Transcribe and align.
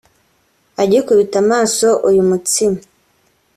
Agikubita 0.81 1.35
amaso 1.43 1.87
uyu 2.09 2.21
mutsima 2.29 2.79